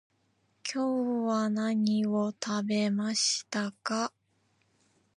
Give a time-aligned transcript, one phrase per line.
[0.65, 4.11] 今日は何を食べましたか？